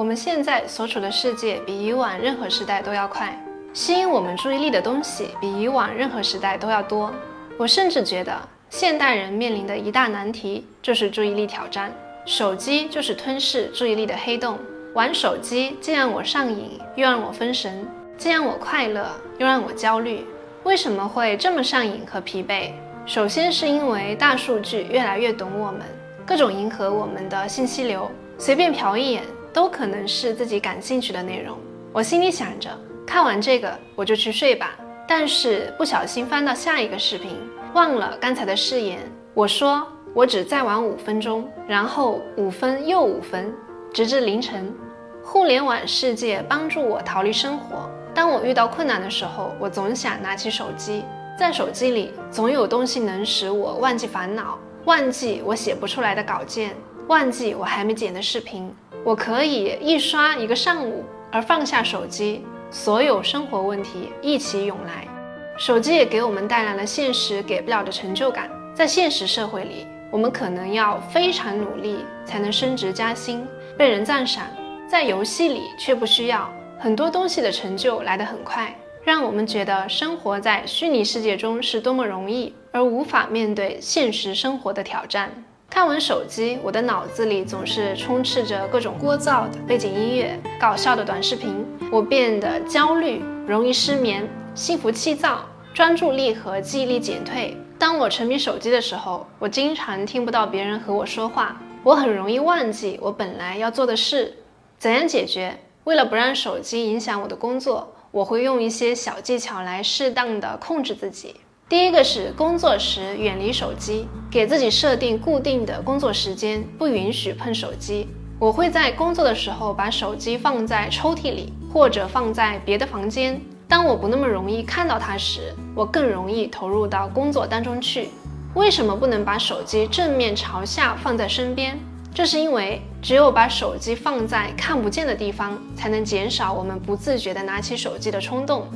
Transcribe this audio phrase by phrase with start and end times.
[0.00, 3.38] 我们现在所处的世界比以往任何时代都要快，
[3.74, 7.12] 吸引我们注意力的东西比以往任何时代都要多。
[7.58, 8.34] 我甚至觉得，
[8.70, 11.92] 现代人面临的一大难题就是注意力挑战。
[12.24, 14.58] 手机就是吞噬注意力的黑洞。
[14.94, 17.84] 玩手机既让我上瘾，又让我分神；
[18.16, 19.06] 既让我快乐，
[19.36, 20.24] 又让我焦虑。
[20.64, 22.70] 为什么会这么上瘾和疲惫？
[23.04, 25.82] 首先是因为大数据越来越懂我们，
[26.24, 31.56] 各种迎合我们的信息流，随便瞟一眼都可能是自己感兴趣的内容。
[31.92, 32.70] 我心里想着，
[33.06, 34.76] 看完这个我就去睡吧。
[35.08, 37.36] 但是不小心翻到下一个视频，
[37.74, 39.00] 忘了刚才的誓言。
[39.34, 43.52] 我说我只再玩五分钟，然后五分又五分。
[43.92, 44.72] 直至凌晨，
[45.20, 47.90] 互联网世界帮助我逃离生活。
[48.14, 51.04] 当我遇到困难的时候，我总想拿起手机，
[51.36, 56.76] 在手机里总有东西能使我忘记烦恼，忘记我写不出来的稿件，
[57.08, 58.72] 忘记我还没剪的视频。
[59.02, 65.08] 我可以一刷一个上午，而放下手机，所有生活问题一起涌来。
[65.56, 68.50] 手机也给我们带来了现实给不了的成就感。
[68.74, 73.46] 在现实社会里，我们可能要非常努力才能升职加薪。
[73.76, 74.44] 被人赞赏，
[74.86, 85.30] 在游戏里却不需要很多东西的成就来得很快，让我们觉得生活在虚拟世界中是多么容易，而无法面对现实生活的挑战。
[85.70, 97.56] 看完手机，我的脑子里总是充斥着各种聒噪的背景音乐、搞笑的短视频，我变得焦虑，容易失眠，心浮气躁，专注力和记忆力减退。
[97.78, 101.56] 当我沉迷手机的时候，我经常听不到别人和我说话。
[101.84, 104.38] 我很容易忘记我本来要做的事，
[104.76, 105.56] 怎样解决？
[105.84, 111.36] 为了不让手机影响我的工作，我会用一些小技巧来适当的控制自己。
[111.70, 118.08] 第一个是工作时远离手机，给自己设定固定的工作时间，不允许碰手机。
[118.40, 123.40] 我会在工作的时候把手机放在抽屉里，或者放在别的房间。
[123.68, 128.08] 当我不那么容易看到它时，我更容易投入到工作当中去。
[128.54, 131.78] 为什么不能把手机正面朝下放在身边？
[132.12, 138.66] 这是因为只有把手机放在看不见的地方，才能减少我们不自觉地拿起手机的冲动。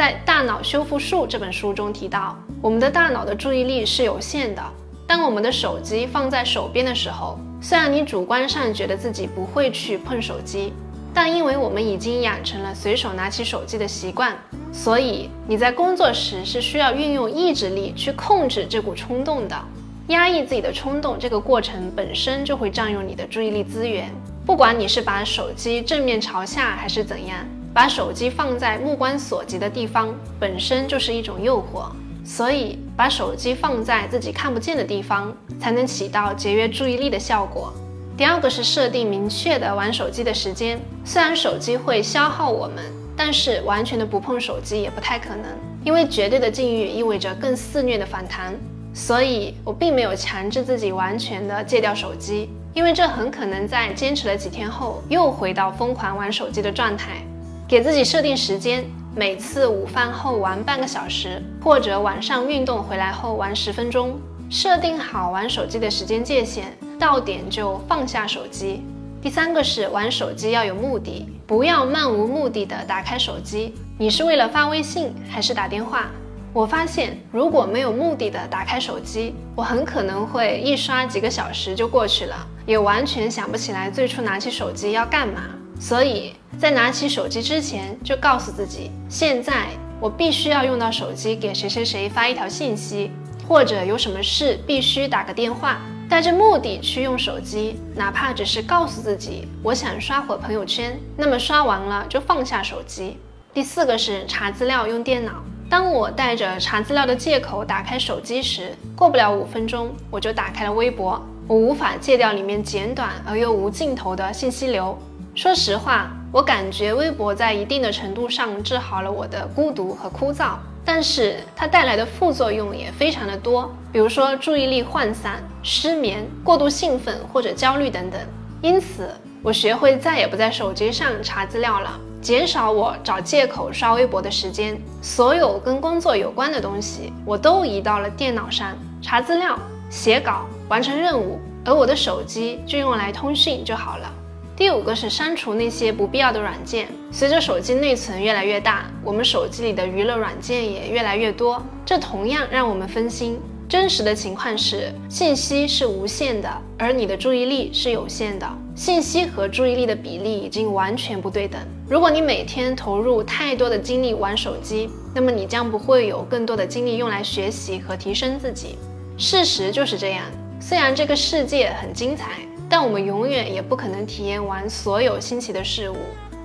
[0.00, 4.62] 在《大脑修复术》这本书中提到，我们的大脑的注意力是有限的。
[5.06, 10.72] 当我们的手机放在手边的时候，虽然你主观上觉得自己不会去碰手机。
[11.12, 14.34] 但因为我们已经养成了随手拿起手机的习惯，
[14.72, 19.64] 所以你在工作时是需要运用意志力去控制这股冲动的。
[20.08, 24.10] 压抑自己的冲动，这个过程本身就会占用你的注意力资源。
[24.46, 31.90] 不管你是把手机正面朝下还是怎样，把手机放在目光所及的地方，本身就是一种诱惑。
[32.24, 37.72] 所以，把手机放在自己看不见的地方，才能起到节约注意力的效果。
[38.16, 40.78] 第二个是设定明确的玩手机的时间。
[41.04, 42.84] 虽然手机会消耗我们，
[43.16, 45.44] 但是完全的不碰手机也不太可能，
[45.82, 48.54] 因为绝对的禁欲意味着更肆虐的反弹。
[48.92, 57.22] 所以我并没有强制自己完全的戒掉手机，因为这很可能在坚持了几天后又回到疯狂玩手机的状态。
[57.70, 64.18] 给自己设定时间，每次午饭后玩半个小时，或者晚上运动回来后玩十分钟。
[64.50, 68.82] 设定好玩手机的时间界限，到点就放下手机。
[69.22, 73.72] 第三个是玩手机要有目的，不要漫无目的的打开手机。
[73.96, 76.06] 你是为了发微信还是打电话？
[76.52, 82.34] 我发现如果没有目的的打开手机，我很可能会一刷几个小时就过去了，
[82.66, 85.42] 也完全想不起来最初拿起手机要干嘛。
[85.80, 89.68] 所以在拿起手机之前，就告诉自己，现在
[89.98, 93.10] 我必须要用到手机给谁谁谁发一条信息。
[93.48, 103.16] 或者有什么事必须打个电话，带着目的去用手机，哪怕只是告诉自己我想刷会朋友圈，那么刷完了就放下手机。
[103.52, 105.42] 第四个是查资料用电脑。
[105.68, 111.20] 当我带着查资料的借口打开手机时，过不了五分钟我就打开了微博。
[111.48, 114.96] 我无法戒掉里面简短而又无尽头的信息流。
[115.34, 120.54] 说实话，我感觉微博在一定的程度上治好了我的孤独和枯燥。
[120.84, 128.20] 但是它带来的副作用也非常的多，比如说注意力涣散、失眠、过度兴奋或者焦虑等等。
[128.60, 129.08] 因此，
[129.42, 134.76] 我学会再也不在手机上查资料了，减少我找借口刷微博的时间。
[135.00, 139.56] 所有跟工作有关的东西，我都移到了电脑上查资料、
[139.88, 144.12] 写稿、完成任务，而我的手机就用来通讯就好了。
[144.60, 146.86] 第五个是删除那些不必要的软件。
[147.10, 153.38] 随着手机内存越来越大，我们手机里的娱乐软件也越来越多，这同样让我们分心。
[153.66, 158.46] 真实的情况是，信息是无限的，而你的注意力是有限的。
[158.74, 161.58] 信息和注意力的比例已经完全不对等。
[161.88, 168.76] 如果你每天投入太多的精力玩手机，那么你将不会有更多的精力用来学习和提升自己。
[169.16, 170.26] 事实就是这样。
[170.60, 172.32] 虽然这个世界很精彩，
[172.70, 175.96] 但我们永远也不可能体验完所有新奇的事物。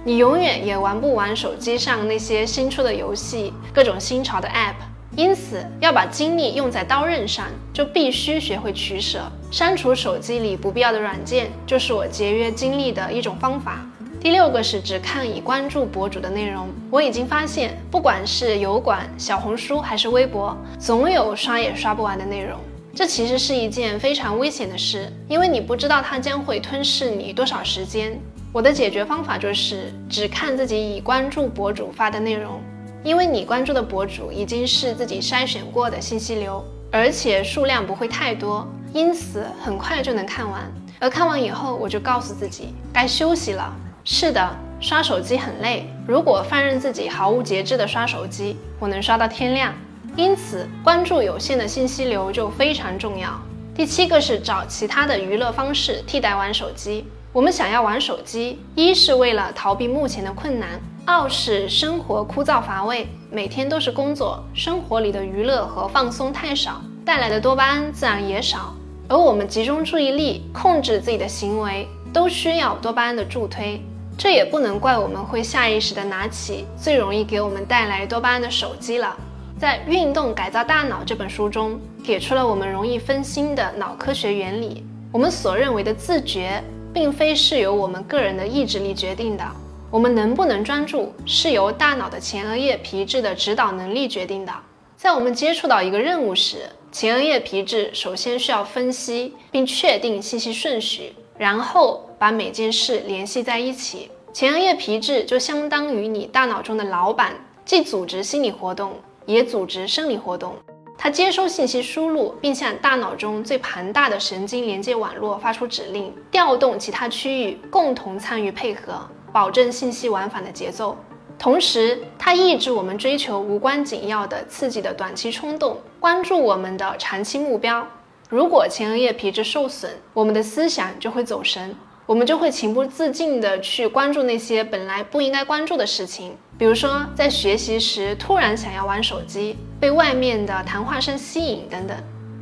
[0.03, 4.73] 你永远也玩不完手机上那些新出的游戏，各种新潮的 App。
[5.15, 9.21] 因此，要把精力用在刀刃上，就必须学会取舍。
[9.51, 13.85] 删除手机里不必要的软件，就是我节约精力的一种方法。
[14.19, 16.67] 第六个是只看已关注博主的内容。
[16.89, 22.59] 我已经发现，不管是油管、小红书还是微博，总有刷也刷不完的内容。
[22.95, 28.17] 这其实是一件非常危险的事，因为你不知道它将会吞噬你多少时间。
[28.53, 32.61] 我的解决方法就是只看自己已关注博主发的内容。
[33.03, 40.63] 因为你关注的博主已经是自己筛选过的信息流，而且数量不会太多，因此很快就能看完。
[40.97, 43.75] 而看完以后，我就告诉自己该休息了。
[44.05, 45.85] 是的，刷手机很累。
[46.07, 49.73] 如果放任自己毫无节制的刷手机，我能刷到天亮。
[50.15, 53.39] 因此，关注有限的信息流就非常重要。
[53.73, 57.05] 第七个是找其他的娱乐方式替代玩手机。
[57.33, 60.79] 我们想要玩手机，一是为了逃避目前的困难。
[61.05, 68.73] 二是生活枯燥乏味，每天都是工作，生活里的娱乐和放松太少，带来的多巴胺自然也少。
[69.09, 73.79] 而我们集中注意力、控制自己的行为，都需要多巴胺的助推。
[74.17, 79.15] 这也不能怪我们会下意识地拿起最容易给我们带来多巴胺的手机了。
[79.57, 84.85] 在《运动改造大脑》这本书中，给出了我们容易分心的脑科学原理。
[85.13, 86.61] 我们所认为的自觉，
[86.93, 89.45] 并非是由我们个人的意志力决定的。
[89.89, 94.51] 我们能不能专注，是由大脑的前额叶皮质的指导能力决定的。
[94.97, 104.11] 在我们接触到一个任务时，前额叶皮质首先需要分析并确定信息顺序，然后把每件事联系在一起。
[104.33, 108.93] 前额叶皮质就相当于你大脑中的老板，既组织心理活动，
[109.25, 110.55] 也组织生理活动。
[110.97, 119.07] 它接收信息输入，并向大脑中最庞大的神经连接网络发出指令，调动其他区域共同参与配合。
[119.33, 120.97] 保证信息往返的节奏，
[121.37, 127.85] 同时它抑制我们追求无关紧要的刺激的短期冲动，关注我们的长期目标。
[128.29, 131.75] 如果前额叶皮质受损，我们的思想就会走神，
[132.07, 141.97] 我们就会情不自禁地去关注那些本来不应该关注的事情，比如说在学习时突然想要玩手机，被外面的谈话声吸引等等。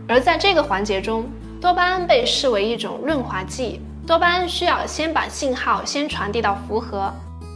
[0.06, 1.26] 而在这个环节中，
[1.62, 3.80] 多巴胺被视为一种润滑剂。
[4.06, 7.10] 多巴胺需要先把信号先传递到符合，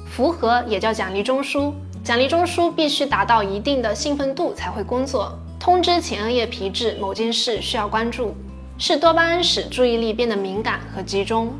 [0.10, 1.74] 符合也叫奖励中枢，
[2.06, 8.34] 奖励中枢必须达到一定的兴奋度才会工作，通知前额叶皮质某件事需要关注。
[8.78, 11.52] 是多巴胺使注意力变得敏感和集中，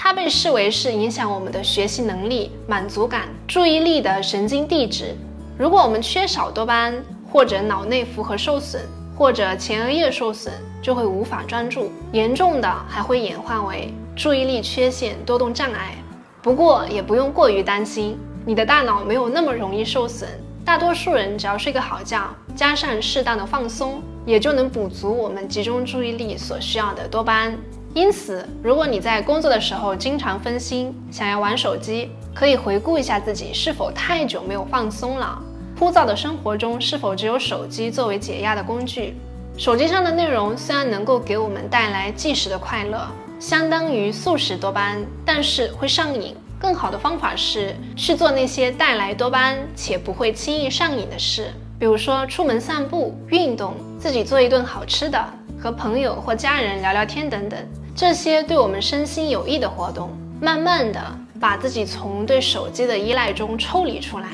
[0.00, 5.16] 它被视为是影响我们的学习能力、满足感、注意力的神经递质。
[5.58, 7.02] 如果我们缺少多巴胺，
[7.32, 8.80] 或者脑内符核受损，
[9.16, 13.92] 或者前额叶受损，就会无法专注，严重的还会演化为。
[14.14, 15.96] 注意力缺陷多动障碍，
[16.40, 18.16] 不过也不用过于担心，
[18.46, 20.28] 你的大脑没有那么容易受损。
[20.64, 27.58] 大多数人只要睡个好觉，加上适当的放松，也就能补足我们集中注意力所需要的多巴胺。
[27.98, 35.36] 因此，如果你在工作的时候经常分心，想要玩手机，可以回顾一下自己是否太久没有放松了。
[35.76, 39.16] 枯燥的生活中，是否只有手机作为解压的工具？
[39.56, 43.04] 手机上的内容虽然能够给我们带来即时的快乐。
[43.40, 46.36] 相当于速食多巴胺，但是会上瘾。
[46.56, 55.20] 更好的方法是去做那些带来多巴胺且不会轻易上瘾的事，比如说出门散步、运动、自己做一顿好吃的、
[55.60, 57.58] 和朋友或家人聊聊天等等。
[57.98, 61.00] 这些对我们身心有益的活动，慢慢的
[61.40, 64.28] 把自己从对手机的依赖中抽离出来。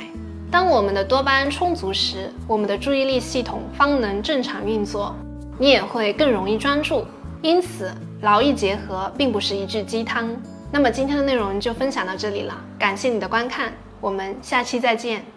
[0.50, 5.16] 当我们的多巴胺充足时，我们的注意力系统方能正常运作，
[5.56, 7.06] 你也会更容易专注。
[7.40, 7.90] 因此。
[8.20, 10.30] 劳逸结合并不是一句鸡汤。
[10.70, 15.33] 那么今天的内容就分享到这里了，感谢你的观看，我们下期再见。